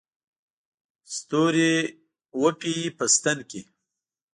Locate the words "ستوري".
1.15-1.73